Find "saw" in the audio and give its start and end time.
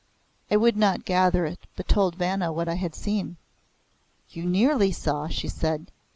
4.91-5.27